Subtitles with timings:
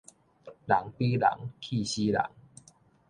[0.65, 1.29] 人比人，
[1.61, 2.25] 氣死人